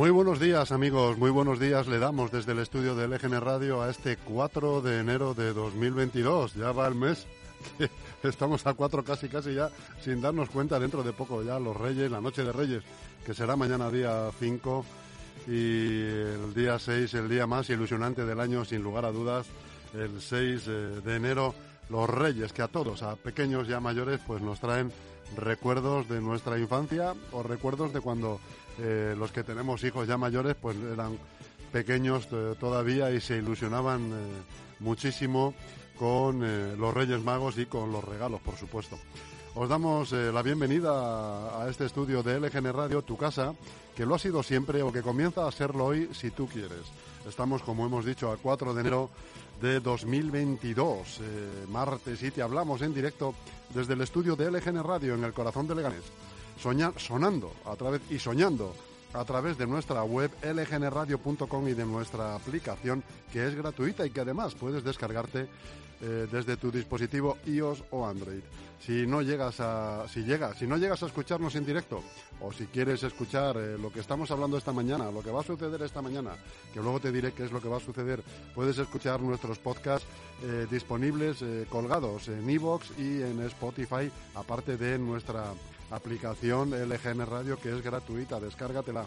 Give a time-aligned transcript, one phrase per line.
[0.00, 3.82] Muy buenos días amigos, muy buenos días le damos desde el estudio de LGN Radio
[3.82, 6.54] a este 4 de enero de 2022.
[6.54, 7.26] Ya va el mes,
[8.22, 9.68] estamos a 4 casi casi ya
[10.02, 12.82] sin darnos cuenta dentro de poco ya los Reyes, la noche de Reyes,
[13.26, 14.86] que será mañana día 5
[15.48, 19.48] y el día 6, el día más ilusionante del año sin lugar a dudas,
[19.92, 20.70] el 6 eh,
[21.04, 21.54] de enero,
[21.90, 24.90] los Reyes que a todos, a pequeños y a mayores, pues nos traen
[25.36, 28.40] recuerdos de nuestra infancia o recuerdos de cuando
[28.82, 31.18] eh, los que tenemos hijos ya mayores pues eran
[31.70, 34.16] pequeños eh, todavía y se ilusionaban eh,
[34.78, 35.54] muchísimo
[35.98, 36.40] con
[36.80, 38.98] los Reyes Magos y con los regalos, por supuesto.
[39.54, 43.52] Os damos la bienvenida a este estudio de LGN Radio, tu casa,
[43.94, 46.88] que lo ha sido siempre o que comienza a serlo hoy si tú quieres.
[47.28, 49.10] Estamos, como hemos dicho, a 4 de enero
[49.60, 51.20] de 2022,
[51.68, 53.34] martes, y te hablamos en directo
[53.74, 56.29] desde el estudio de LGN Radio en el corazón de Leganés
[56.60, 58.74] sonando a través y soñando
[59.12, 64.20] a través de nuestra web lgnradio.com y de nuestra aplicación que es gratuita y que
[64.20, 65.48] además puedes descargarte
[66.02, 68.40] eh, desde tu dispositivo iOS o Android.
[68.80, 70.24] Si no llegas a si
[70.58, 72.02] si no llegas a escucharnos en directo
[72.40, 75.44] o si quieres escuchar eh, lo que estamos hablando esta mañana, lo que va a
[75.44, 76.30] suceder esta mañana,
[76.72, 78.22] que luego te diré qué es lo que va a suceder,
[78.54, 80.08] puedes escuchar nuestros podcasts
[80.42, 85.52] eh, disponibles colgados en iVoox y en Spotify, aparte de nuestra
[85.90, 89.06] aplicación LGN Radio que es gratuita, descárgatela.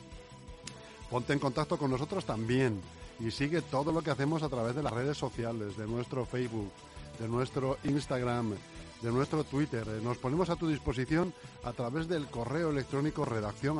[1.09, 2.81] Ponte en contacto con nosotros también
[3.20, 6.72] y sigue todo lo que hacemos a través de las redes sociales, de nuestro Facebook,
[7.20, 8.56] de nuestro Instagram,
[9.02, 9.86] de nuestro Twitter.
[9.88, 13.80] Eh, nos ponemos a tu disposición a través del correo electrónico redacción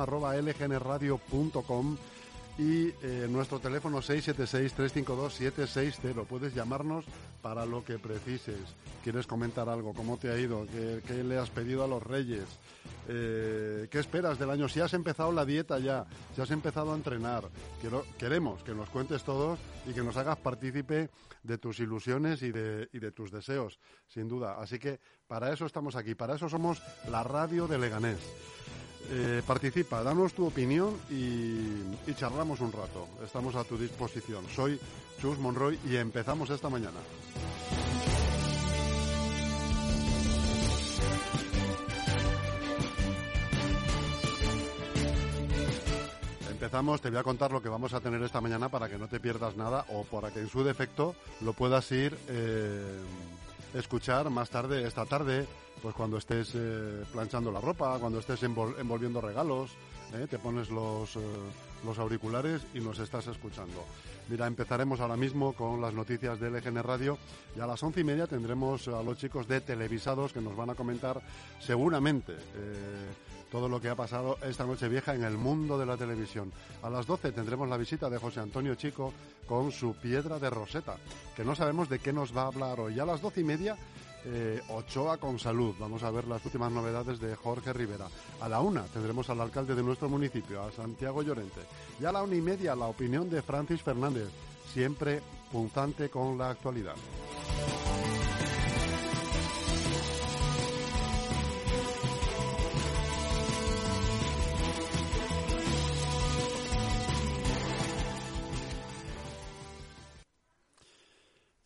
[2.56, 6.24] y eh, nuestro teléfono 676-352-760.
[6.26, 7.04] Puedes llamarnos
[7.42, 8.76] para lo que precises.
[9.02, 9.92] ¿Quieres comentar algo?
[9.92, 10.64] ¿Cómo te ha ido?
[11.06, 12.44] ¿Qué, le has pedido a los reyes?
[13.08, 14.68] Eh, ¿Qué esperas del año?
[14.68, 17.42] Si has empezado la dieta ya, si has empezado a entrenar,
[18.18, 21.10] queremos que nos cuentes todos y que nos hagas partícipe
[21.42, 24.58] de tus ilusiones y de, y de tus deseos, sin duda.
[24.60, 26.80] Así que para eso estamos aquí, para eso somos
[27.10, 28.20] la radio de Leganés.
[29.10, 33.08] Eh, participa, danos tu opinión y, charlamos un rato.
[33.24, 34.44] Estamos a tu disposición.
[34.54, 34.80] Soy
[35.20, 37.00] Chus Monroy y empezamos esta mañana.
[46.50, 49.06] Empezamos, te voy a contar lo que vamos a tener esta mañana para que no
[49.06, 53.00] te pierdas nada o para que en su defecto lo puedas ir eh,
[53.74, 55.46] escuchar más tarde, esta tarde,
[55.82, 59.72] pues cuando estés eh, planchando la ropa, cuando estés envolviendo regalos,
[60.14, 61.20] eh, te pones los, eh,
[61.84, 63.84] los auriculares y nos estás escuchando.
[64.28, 67.18] Mira, empezaremos ahora mismo con las noticias de LGN Radio
[67.56, 70.70] y a las once y media tendremos a los chicos de Televisados que nos van
[70.70, 71.20] a comentar
[71.60, 72.34] seguramente
[73.54, 76.52] todo lo que ha pasado esta noche vieja en el mundo de la televisión.
[76.82, 79.12] A las 12 tendremos la visita de José Antonio Chico
[79.46, 80.96] con su piedra de Roseta,
[81.36, 82.98] que no sabemos de qué nos va a hablar hoy.
[82.98, 83.76] a las doce y media
[84.24, 85.74] eh, Ochoa con salud.
[85.78, 88.06] Vamos a ver las últimas novedades de Jorge Rivera.
[88.40, 91.60] A la una tendremos al alcalde de nuestro municipio, a Santiago Llorente.
[92.00, 94.28] Y a la una y media la opinión de Francis Fernández,
[94.72, 95.20] siempre
[95.52, 96.96] punzante con la actualidad.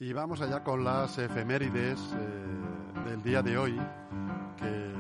[0.00, 3.80] Y vamos allá con las efemérides eh, del día de hoy,
[4.56, 4.92] que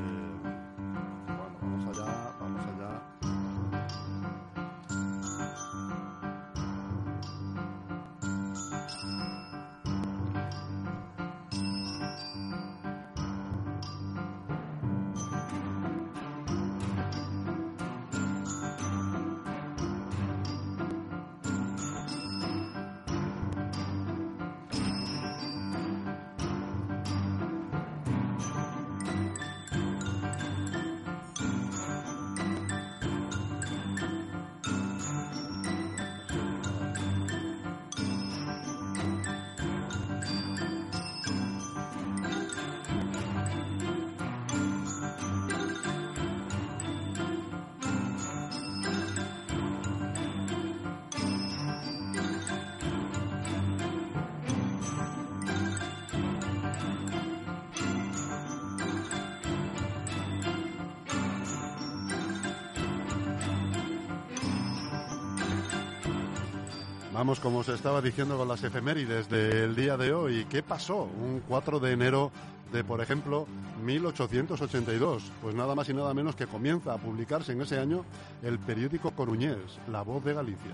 [67.18, 71.42] Vamos, como se estaba diciendo con las efemérides del día de hoy, ¿qué pasó un
[71.48, 72.30] 4 de enero
[72.70, 73.48] de, por ejemplo,
[73.82, 75.24] 1882.
[75.42, 78.04] Pues nada más y nada menos que comienza a publicarse en ese año
[78.40, 80.70] el periódico coruñés, La Voz de Galicia.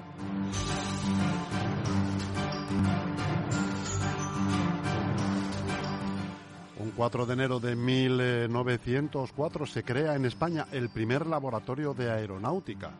[6.78, 12.90] Un 4 de enero de 1904 se crea en España el primer laboratorio de aeronáutica.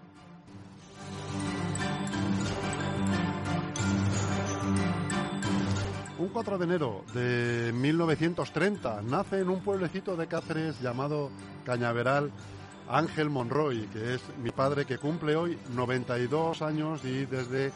[6.35, 11.31] 4 de enero de 1930 nace en un pueblecito de Cáceres llamado
[11.65, 12.33] Cañaveral
[12.89, 17.71] Ángel Monroy, que es mi padre que cumple hoy 92 años y desde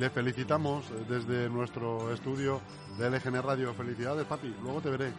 [0.00, 2.60] le felicitamos desde nuestro estudio
[2.98, 3.72] de LGN Radio.
[3.72, 4.52] Felicidades, papi.
[4.64, 5.12] Luego te veré.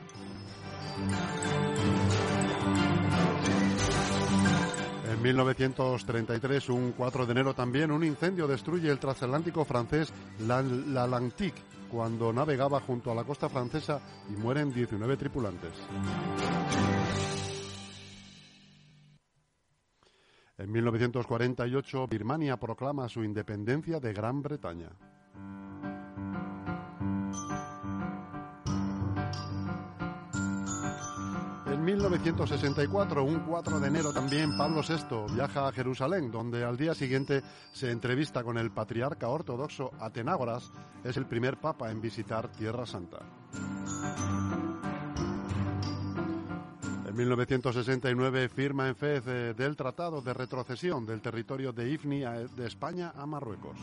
[5.09, 11.61] En 1933, un 4 de enero también, un incendio destruye el transatlántico francés L'Atlantique
[11.93, 15.73] cuando navegaba junto a la costa francesa y mueren 19 tripulantes.
[20.57, 24.89] En 1948, Birmania proclama su independencia de Gran Bretaña.
[32.09, 37.41] 1964, un 4 de enero también, Pablo VI viaja a Jerusalén, donde al día siguiente
[37.71, 40.69] se entrevista con el patriarca ortodoxo Atenágoras,
[41.03, 43.19] es el primer papa en visitar Tierra Santa.
[47.07, 52.67] En 1969 firma en Fez eh, del Tratado de Retrocesión del territorio de Ifni de
[52.67, 53.77] España a Marruecos.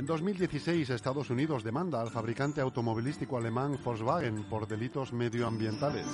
[0.00, 6.06] En 2016 Estados Unidos demanda al fabricante automovilístico alemán Volkswagen por delitos medioambientales.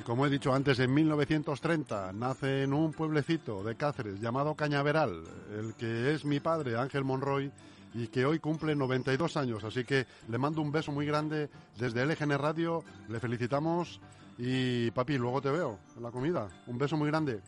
[0.00, 5.24] Y como he dicho antes, en 1930 nace en un pueblecito de Cáceres llamado Cañaveral,
[5.58, 7.52] el que es mi padre, Ángel Monroy,
[7.92, 9.62] y que hoy cumple 92 años.
[9.62, 14.00] Así que le mando un beso muy grande desde LGN Radio, le felicitamos
[14.38, 16.48] y papi, luego te veo en la comida.
[16.66, 17.42] Un beso muy grande.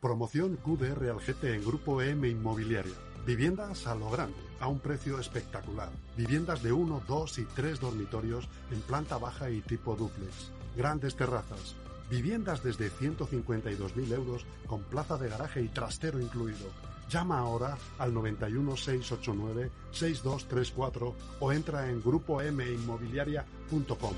[0.00, 1.20] Promoción QDR al
[1.54, 2.94] en Grupo M Inmobiliaria.
[3.24, 5.90] Viviendas a lo grande, a un precio espectacular.
[6.16, 10.50] Viviendas de 1, 2 y 3 dormitorios en planta baja y tipo duplex.
[10.76, 11.76] Grandes terrazas.
[12.10, 16.66] Viviendas desde 152.000 euros con plaza de garaje y trastero incluido.
[17.08, 24.14] Llama ahora al 91 689 6234 o entra en grupominmobiliaria.com.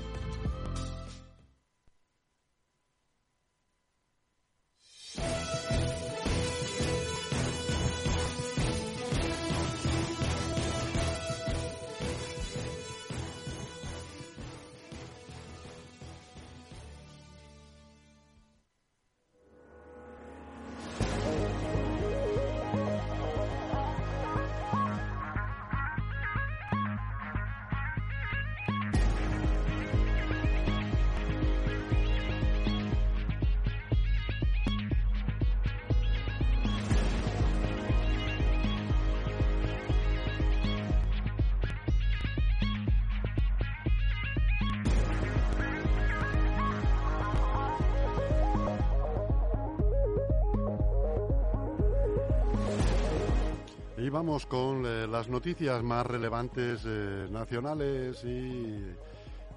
[54.15, 58.95] vamos con eh, las noticias más relevantes eh, nacionales y,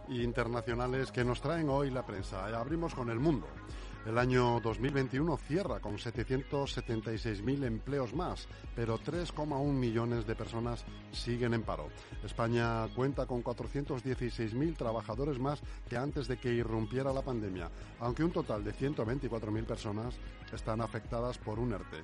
[0.09, 2.45] y internacionales que nos traen hoy la prensa.
[2.59, 3.47] Abrimos con el mundo.
[4.09, 11.63] El año 2021 cierra con 776.000 empleos más, pero 3,1 millones de personas siguen en
[11.63, 11.89] paro.
[12.25, 15.61] España cuenta con 416.000 trabajadores más
[15.91, 20.15] que antes de que irrumpiera la pandemia, aunque un total de 124.000 personas
[20.55, 22.01] están afectadas por un ERTE.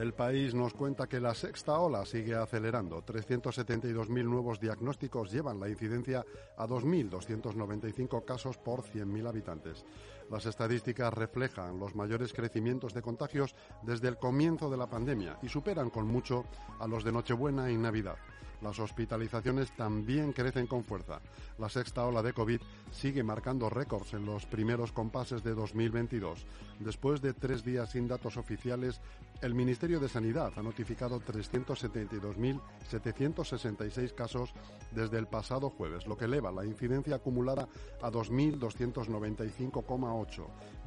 [0.00, 3.04] El país nos cuenta que la sexta ola sigue acelerando.
[3.04, 6.24] 372.000 nuevos diagnósticos llevan la incidencia
[6.56, 9.84] a 2.295 casos por 100.000 habitantes.
[10.30, 15.48] Las estadísticas reflejan los mayores crecimientos de contagios desde el comienzo de la pandemia y
[15.48, 16.44] superan con mucho
[16.78, 18.16] a los de Nochebuena y Navidad.
[18.62, 21.20] Las hospitalizaciones también crecen con fuerza.
[21.58, 22.60] La sexta ola de COVID
[22.92, 26.44] sigue marcando récords en los primeros compases de 2022.
[26.78, 29.00] Después de tres días sin datos oficiales,
[29.40, 34.52] el Ministerio de Sanidad ha notificado 372.766 casos
[34.90, 37.66] desde el pasado jueves, lo que eleva la incidencia acumulada
[38.02, 40.19] a 2.295,8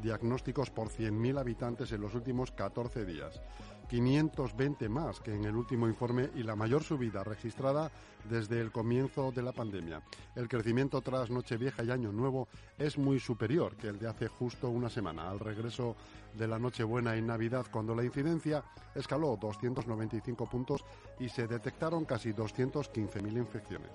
[0.01, 3.41] diagnósticos por 100.000 habitantes en los últimos 14 días.
[3.89, 7.91] 520 más que en el último informe y la mayor subida registrada
[8.29, 10.01] desde el comienzo de la pandemia.
[10.35, 12.47] El crecimiento tras Nochevieja y Año Nuevo
[12.77, 15.95] es muy superior que el de hace justo una semana, al regreso
[16.33, 18.63] de la Nochebuena y Navidad, cuando la incidencia
[18.95, 20.83] escaló 295 puntos
[21.19, 23.91] y se detectaron casi 215.000 infecciones.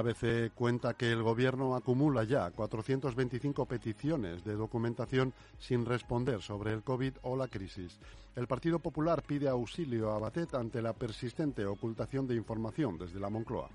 [0.00, 6.82] ABC cuenta que el Gobierno acumula ya 425 peticiones de documentación sin responder sobre el
[6.82, 7.98] COVID o la crisis.
[8.34, 13.28] El Partido Popular pide auxilio a Batet ante la persistente ocultación de información desde la
[13.28, 13.68] Moncloa.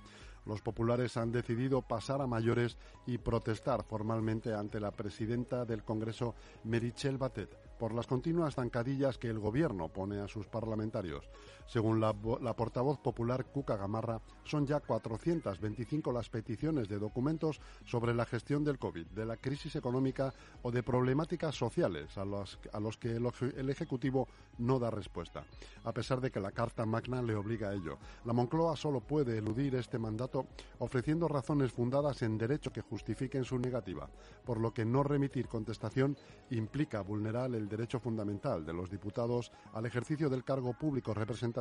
[0.46, 6.36] Los populares han decidido pasar a mayores y protestar formalmente ante la presidenta del Congreso,
[6.64, 11.26] Merichel Batet por las continuas zancadillas que el Gobierno pone a sus parlamentarios.
[11.68, 18.26] Según la, portavoz popular Cuca Gamarra, son ya 425 las peticiones de documentos sobre la
[18.26, 22.98] gestión del COVID, de la crisis económica o de problemáticas sociales a los, a los
[22.98, 24.28] que el, el Ejecutivo
[24.60, 25.44] no da respuesta,
[25.84, 27.98] a pesar de que la Carta Magna le obliga a ello.
[28.26, 30.46] La Moncloa solo puede eludir este mandato
[30.80, 34.08] ofreciendo razones fundadas en derecho que justifiquen su negativa,
[34.46, 36.16] por lo que no remitir contestación
[36.52, 41.55] implica vulnerar el derecho fundamental de los diputados al ejercicio del cargo público representativo,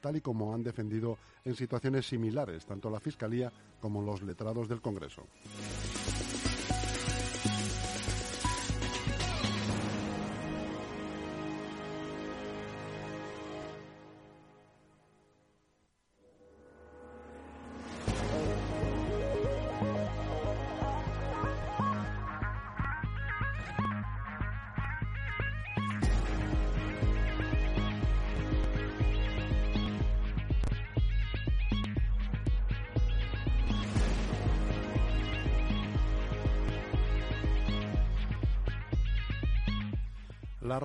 [0.00, 4.80] tal y como han defendido en situaciones similares tanto la Fiscalía como los letrados del
[4.80, 5.26] Congreso.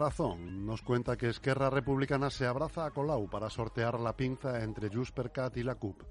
[0.04, 4.90] Razón nos cuenta que Esquerra Republicana se abraza a Colau para sortear la pinza entre
[4.94, 6.04] Juspercat y la CUP.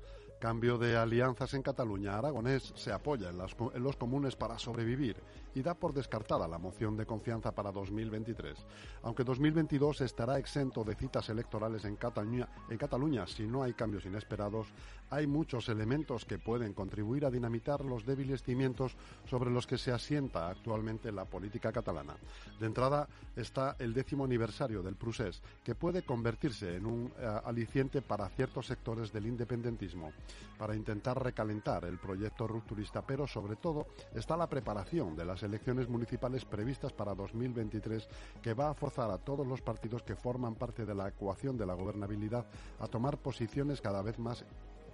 [0.42, 2.18] Cambio de alianzas en Cataluña.
[2.18, 5.22] Aragonés se apoya en, los comunes para sobrevivir
[5.54, 8.58] y da por descartada la moción de confianza para 2023.
[9.04, 14.04] Aunque 2022 estará exento de citas electorales en Cataluña, en Cataluña si no hay cambios
[14.04, 14.66] inesperados,
[15.10, 18.96] hay muchos elementos que pueden contribuir a dinamitar los débiles cimientos
[19.30, 22.16] sobre los que se asienta actualmente la política catalana.
[22.58, 23.06] De entrada
[23.36, 28.66] está el décimo aniversario del Prusés, que puede convertirse en un eh, aliciente para ciertos
[28.66, 30.12] sectores del independentismo
[30.58, 35.88] para intentar recalentar el proyecto rupturista, pero sobre todo está la preparación de las elecciones
[35.88, 38.08] municipales previstas para 2023
[38.40, 41.66] que va a forzar a todos los partidos que forman parte de la ecuación de
[41.66, 42.46] la gobernabilidad
[42.80, 44.44] a tomar posiciones cada vez más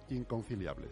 [0.09, 0.91] inconciliables.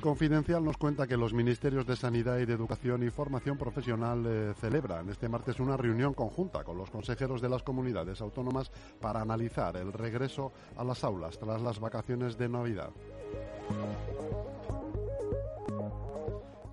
[0.00, 4.24] El Confidencial nos cuenta que los ministerios de Sanidad y de Educación y Formación Profesional
[4.26, 9.20] eh, celebran este martes una reunión conjunta con los consejeros de las comunidades autónomas para
[9.20, 12.88] analizar el regreso a las aulas tras las vacaciones de Navidad.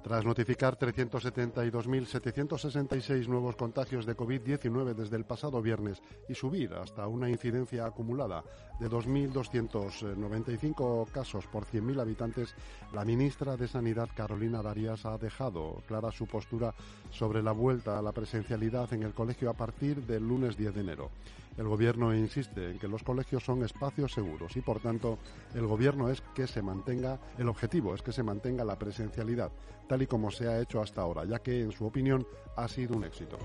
[0.07, 7.29] Tras notificar 372.766 nuevos contagios de COVID-19 desde el pasado viernes y subir hasta una
[7.29, 8.41] incidencia acumulada
[8.79, 12.55] de 2.295 casos por 100.000 habitantes,
[12.93, 16.73] la ministra de Sanidad, Carolina Darias, ha dejado clara su postura
[17.11, 20.79] sobre la vuelta a la presencialidad en el colegio a partir del lunes 10 de
[20.79, 21.11] enero.
[21.57, 25.17] El Gobierno insiste en que los colegios son espacios seguros y, por tanto,
[25.55, 29.51] el Gobierno es que se mantenga, el objetivo es que se mantenga la presencialidad,
[29.87, 32.95] tal y como se ha hecho hasta ahora, ya que, en su opinión, ha sido
[32.95, 33.37] un éxito.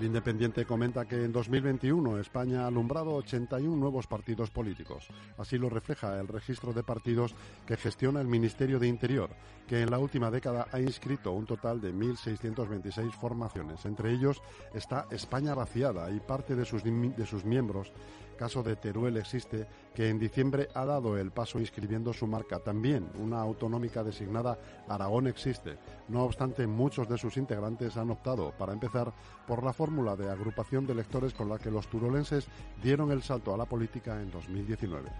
[0.00, 5.06] El Independiente comenta que en 2021 España ha alumbrado 81 nuevos partidos políticos.
[5.36, 7.34] Así lo refleja el registro de partidos
[7.66, 9.28] que gestiona el Ministerio de Interior,
[9.68, 13.84] que en la última década ha inscrito un total de 1.626 formaciones.
[13.84, 14.40] Entre ellos
[14.72, 17.92] está España vaciada y parte de sus, de sus miembros
[18.40, 22.58] caso de Teruel existe, que en diciembre ha dado el paso inscribiendo su marca.
[22.58, 25.76] También una autonómica designada Aragón existe.
[26.08, 29.12] No obstante, muchos de sus integrantes han optado, para empezar,
[29.46, 32.48] por la fórmula de agrupación de electores con la que los turolenses
[32.82, 35.10] dieron el salto a la política en 2019.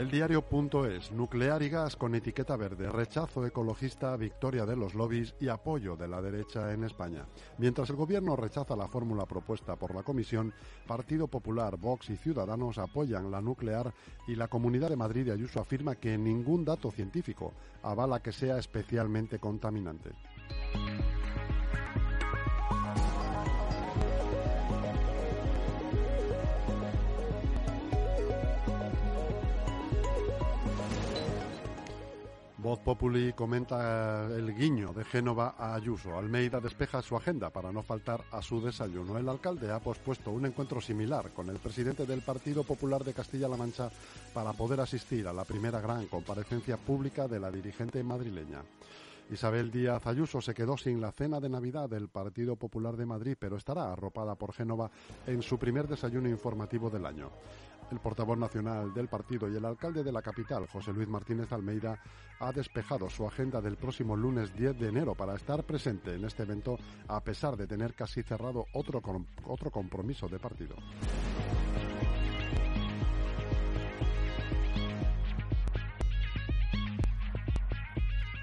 [0.00, 5.48] El diario.es, nuclear y gas con etiqueta verde, rechazo ecologista, victoria de los lobbies y
[5.48, 7.26] apoyo de la derecha en España.
[7.58, 10.54] Mientras el gobierno rechaza la fórmula propuesta por la Comisión,
[10.86, 13.92] Partido Popular, Vox y Ciudadanos apoyan la nuclear
[14.26, 18.56] y la Comunidad de Madrid de Ayuso afirma que ningún dato científico avala que sea
[18.56, 20.12] especialmente contaminante.
[32.70, 36.16] Voz Populi comenta el guiño de Génova a Ayuso.
[36.16, 39.18] Almeida despeja su agenda para no faltar a su desayuno.
[39.18, 43.56] El alcalde ha pospuesto un encuentro similar con el presidente del Partido Popular de Castilla-La
[43.56, 43.90] Mancha
[44.32, 48.62] para poder asistir a la primera gran comparecencia pública de la dirigente madrileña.
[49.32, 53.36] Isabel Díaz Ayuso se quedó sin la cena de Navidad del Partido Popular de Madrid,
[53.36, 54.92] pero estará arropada por Génova
[55.26, 57.30] en su primer desayuno informativo del año.
[57.90, 61.98] El portavoz nacional del partido y el alcalde de la capital, José Luis Martínez Almeida,
[62.38, 66.44] ha despejado su agenda del próximo lunes 10 de enero para estar presente en este
[66.44, 69.02] evento, a pesar de tener casi cerrado otro,
[69.44, 70.76] otro compromiso de partido.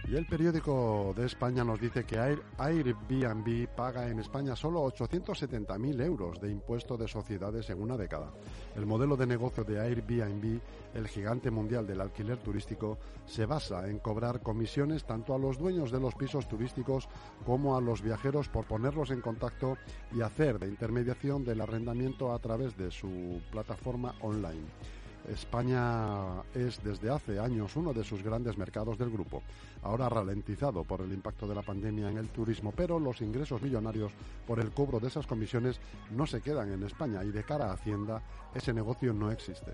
[0.09, 6.39] Y el periódico de España nos dice que Airbnb paga en España solo 870.000 euros
[6.39, 8.31] de impuesto de sociedades en una década.
[8.77, 10.61] El modelo de negocio de Airbnb,
[10.93, 15.91] el gigante mundial del alquiler turístico, se basa en cobrar comisiones tanto a los dueños
[15.91, 17.09] de los pisos turísticos
[17.45, 19.75] como a los viajeros por ponerlos en contacto
[20.15, 24.67] y hacer de intermediación del arrendamiento a través de su plataforma online.
[25.27, 29.43] España es desde hace años uno de sus grandes mercados del grupo,
[29.83, 34.11] ahora ralentizado por el impacto de la pandemia en el turismo, pero los ingresos millonarios
[34.45, 35.79] por el cobro de esas comisiones
[36.11, 38.21] no se quedan en España y de cara a Hacienda
[38.55, 39.73] ese negocio no existe.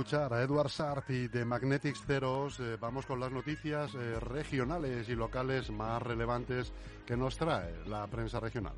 [0.01, 5.07] escuchar a Edward Sharp y de Magnetics Zeros, eh, vamos con las noticias eh, regionales
[5.09, 6.73] y locales más relevantes
[7.05, 8.73] que nos trae la prensa regional.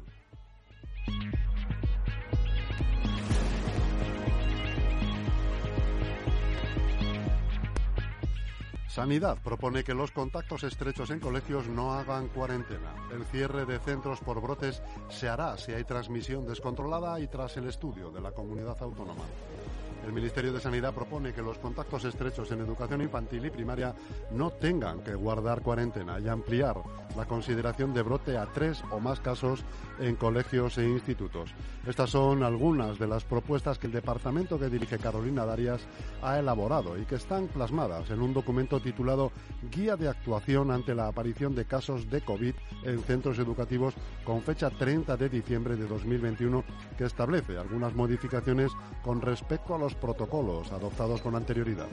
[8.90, 12.94] Sanidad propone que los contactos estrechos en colegios no hagan cuarentena.
[13.14, 17.70] El cierre de centros por brotes se hará si hay transmisión descontrolada y tras el
[17.70, 19.24] estudio de la comunidad autónoma.
[20.06, 23.96] El Ministerio de Sanidad propone que los contactos estrechos en educación infantil y primaria
[24.32, 26.76] no tengan que guardar cuarentena y ampliar
[27.16, 29.64] la consideración de brote a tres o más casos
[30.00, 31.52] en colegios e institutos.
[31.88, 35.82] Estas son algunas de las propuestas que el departamento que dirige Carolina Darias
[36.22, 39.32] ha elaborado y que están plasmadas en un documento titulado
[39.72, 43.94] Guía de actuación ante la aparición de casos de COVID en centros educativos
[44.26, 46.64] con fecha 30 de diciembre de 2021
[46.98, 48.72] que establece algunas modificaciones
[49.04, 51.88] con respecto a los protocolos adoptados con anterioridad.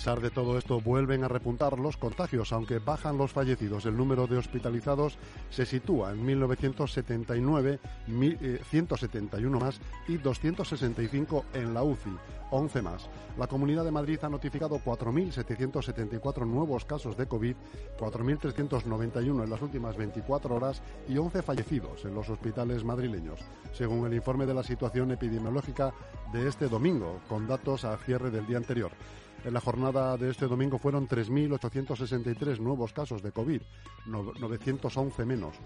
[0.00, 3.84] Pesar de todo esto, vuelven a repuntar los contagios, aunque bajan los fallecidos.
[3.84, 5.18] El número de hospitalizados
[5.50, 12.16] se sitúa en 1979, mi- eh, 171 más y 265 en la UCI,
[12.50, 13.10] 11 más.
[13.36, 17.56] La Comunidad de Madrid ha notificado 4.774 nuevos casos de COVID,
[17.98, 23.40] 4.391 en las últimas 24 horas y 11 fallecidos en los hospitales madrileños,
[23.74, 25.92] según el informe de la situación epidemiológica
[26.32, 28.92] de este domingo, con datos a cierre del día anterior.
[29.42, 33.62] En la jornada de este domingo fueron 3.863 nuevos casos de COVID,
[34.06, 35.56] no- 911 menos,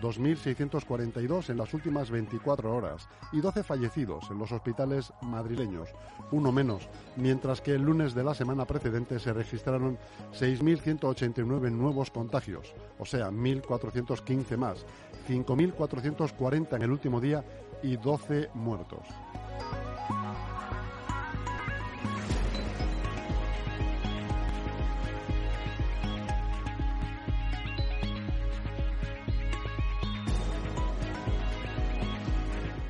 [0.00, 5.88] 2.642 en las últimas 24 horas y 12 fallecidos en los hospitales madrileños,
[6.30, 9.98] uno menos, mientras que el lunes de la semana precedente se registraron
[10.32, 14.86] 6.189 nuevos contagios, o sea, 1.415 más,
[15.28, 17.44] 5.440 en el último día
[17.82, 19.06] y 12 muertos.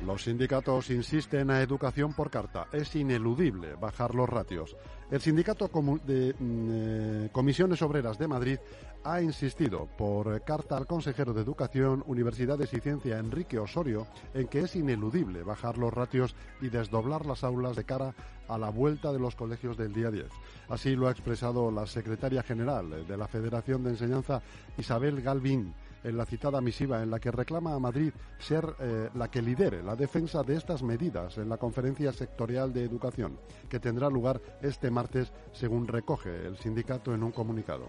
[0.05, 2.67] Los sindicatos insisten a educación por carta.
[2.71, 4.77] Es ineludible bajar los ratios.
[5.09, 5.67] El sindicato
[6.05, 8.59] de mm, eh, Comisiones Obreras de Madrid
[9.03, 14.59] ha insistido por carta al consejero de Educación, Universidades y Ciencia, Enrique Osorio, en que
[14.59, 18.13] es ineludible bajar los ratios y desdoblar las aulas de cara
[18.47, 20.27] a la vuelta de los colegios del día 10.
[20.69, 24.41] Así lo ha expresado la secretaria general de la Federación de Enseñanza,
[24.77, 25.73] Isabel Galvín
[26.05, 29.83] en la citada misiva en la que reclama a Madrid ser eh, la que lidere
[29.83, 33.39] la defensa de estas medidas en la conferencia sectorial de educación,
[33.69, 37.87] que tendrá lugar este martes, según recoge el sindicato en un comunicado.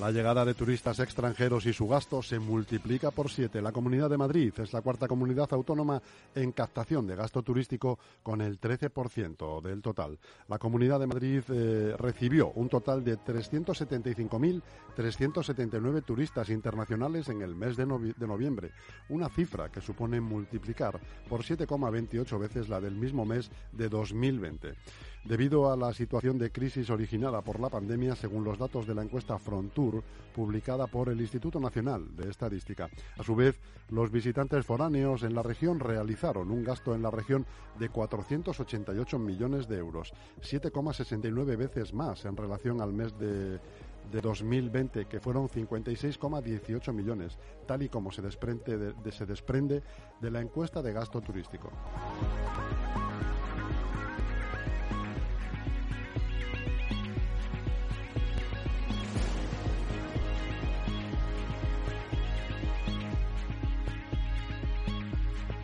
[0.00, 3.60] La llegada de turistas extranjeros y su gasto se multiplica por siete.
[3.60, 6.00] La Comunidad de Madrid es la cuarta comunidad autónoma
[6.34, 10.18] en captación de gasto turístico con el 13% del total.
[10.48, 17.76] La Comunidad de Madrid eh, recibió un total de 375.379 turistas internacionales en el mes
[17.76, 18.70] de, novi- de noviembre,
[19.10, 24.72] una cifra que supone multiplicar por 7,28 veces la del mismo mes de 2020.
[25.24, 29.02] Debido a la situación de crisis originada por la pandemia, según los datos de la
[29.02, 30.02] encuesta Frontur,
[30.34, 32.88] publicada por el Instituto Nacional de Estadística.
[33.18, 37.46] A su vez, los visitantes foráneos en la región realizaron un gasto en la región
[37.78, 43.60] de 488 millones de euros, 7,69 veces más en relación al mes de
[44.10, 49.82] de 2020, que fueron 56,18 millones, tal y como se desprende
[50.20, 51.70] de la encuesta de gasto turístico.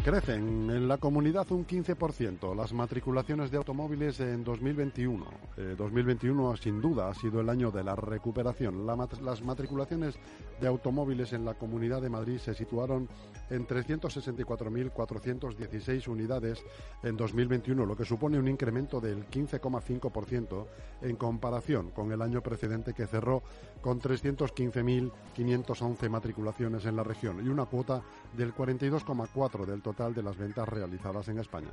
[0.06, 5.26] Crecen en la comunidad un 15% las matriculaciones de automóviles en 2021.
[5.56, 8.86] Eh, 2021 sin duda ha sido el año de la recuperación.
[8.86, 10.14] Las matriculaciones
[10.60, 13.08] de automóviles en la comunidad de Madrid se situaron
[13.50, 16.62] en 364.416 unidades
[17.02, 20.66] en 2021, lo que supone un incremento del 15,5%
[21.02, 23.42] en comparación con el año precedente que cerró
[23.80, 28.04] con 315.511 matriculaciones en la región y una cuota
[28.36, 31.70] del 42,4% del total de las ventas realizadas en España.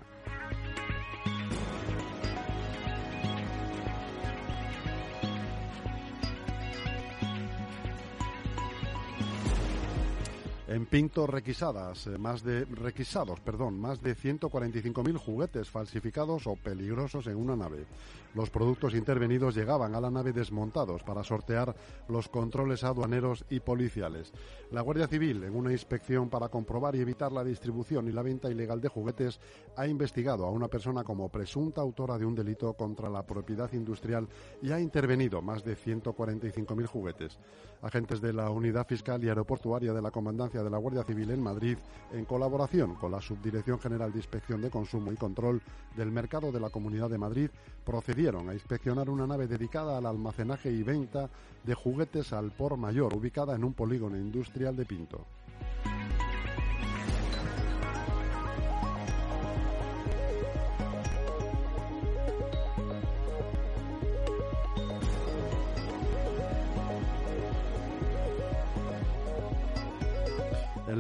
[10.74, 17.28] En Pinto requisadas, eh, más de requisados, perdón, más de 145.000 juguetes falsificados o peligrosos
[17.28, 17.86] en una nave.
[18.34, 21.76] Los productos intervenidos llegaban a la nave desmontados para sortear
[22.10, 24.34] los controles aduaneros y policiales.
[24.72, 28.50] La Guardia Civil, en una inspección para comprobar y evitar la distribución y la venta
[28.50, 29.40] ilegal de juguetes,
[29.76, 34.28] ha investigado a una persona como presunta autora de un delito contra la propiedad industrial
[34.64, 37.38] y ha intervenido más de 145.000 juguetes.
[37.84, 41.42] Agentes de la Unidad Fiscal y Aeroportuaria de la Comandancia de la Guardia Civil en
[41.42, 41.78] Madrid,
[42.14, 45.62] en colaboración con la Subdirección General de Inspección de Consumo y Control
[45.96, 47.50] del Mercado de la Comunidad de Madrid,
[47.86, 51.30] procedieron a inspeccionar una nave dedicada al almacenaje y venta
[51.64, 55.26] de juguetes al por mayor, ubicada en un polígono industrial de Pinto.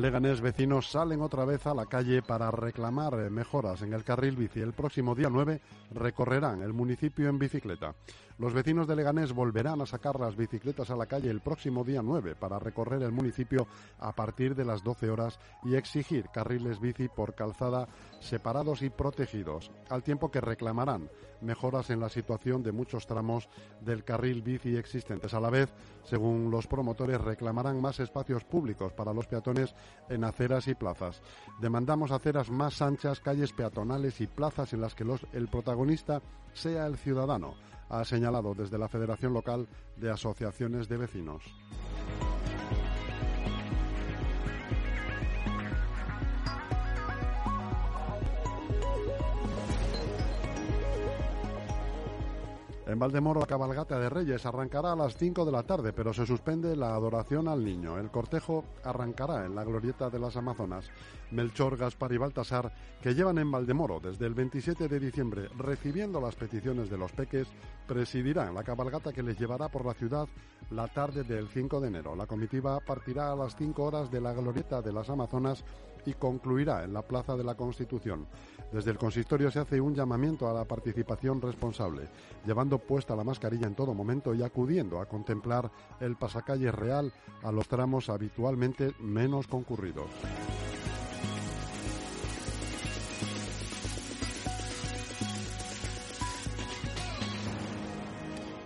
[0.04, 4.60] Leganés, vecinos salen otra vez a la calle para reclamar mejoras en el carril bici.
[4.60, 5.62] El próximo día 9
[5.92, 7.96] recorrerán el municipio en bicicleta.
[8.38, 12.02] Los vecinos de Leganés volverán a sacar las bicicletas a la calle el próximo día
[12.02, 13.66] 9 para recorrer el municipio
[13.98, 17.88] a partir de las 12 horas y exigir carriles bici por calzada
[18.24, 21.10] separados y protegidos, al tiempo que reclamarán
[21.42, 23.50] mejoras en la situación de muchos tramos
[23.82, 25.34] del carril bici existentes.
[25.34, 25.74] A la vez,
[26.06, 29.76] según los promotores, reclamarán más espacios públicos para los peatones
[30.10, 31.22] en aceras y plazas.
[31.60, 36.22] Demandamos aceras más anchas, calles peatonales y plazas en las que el protagonista
[36.54, 37.56] sea el ciudadano,
[37.90, 41.44] ha señalado desde la Federación Local de Asociaciones de Vecinos.
[52.94, 56.28] En Valdemoro, la cabalgata de Reyes arrancará a las 5 de la tarde, pero se
[56.28, 57.98] suspende la adoración al niño.
[57.98, 60.92] El cortejo arrancará en la glorieta de las Amazonas.
[61.32, 66.36] Melchor, Gaspar y Baltasar, que llevan en Valdemoro desde el 27 de diciembre recibiendo las
[66.36, 67.48] peticiones de los peques,
[67.88, 70.28] presidirán la cabalgata que les llevará por la ciudad
[70.70, 72.16] la tarde del 5 de enero.
[72.16, 75.66] La comitiva partirá a las 5 horas de la glorieta de las Amazonas
[76.06, 78.28] y concluirá en la Plaza de la Constitución.
[78.72, 82.10] Desde el consistorio se hace un llamamiento a la participación responsable,
[82.46, 87.14] llevando puesta la mascarilla en todo momento y acudiendo a contemplar el pasacalle real
[87.44, 90.10] a los tramos habitualmente menos concurridos.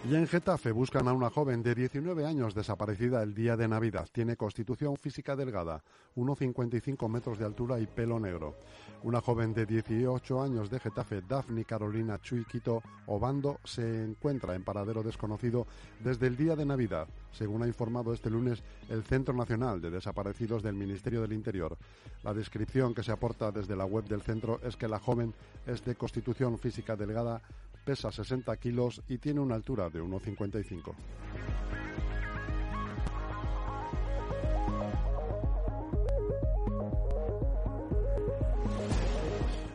[0.09, 4.07] Y en Getafe buscan a una joven de 19 años desaparecida el día de Navidad.
[4.09, 5.83] Tiene constitución física delgada,
[6.15, 8.55] 1,55 metros de altura y pelo negro.
[9.03, 15.03] Una joven de 18 años de Getafe, Daphne Carolina Chuiquito Obando, se encuentra en paradero
[15.03, 15.67] desconocido
[15.99, 20.63] desde el día de Navidad, según ha informado este lunes el Centro Nacional de Desaparecidos
[20.63, 21.77] del Ministerio del Interior.
[22.23, 25.33] La descripción que se aporta desde la web del centro es que la joven
[25.65, 27.41] es de constitución física delgada,
[27.87, 30.93] pesa 60 kilos y tiene una altura de 1,55.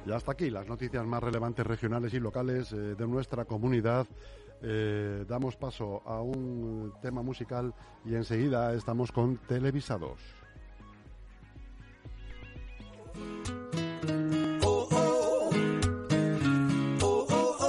[0.05, 4.07] Y hasta aquí las noticias más relevantes regionales y locales eh, de nuestra comunidad.
[4.61, 7.73] Eh, damos paso a un tema musical
[8.05, 10.21] y enseguida estamos con televisados.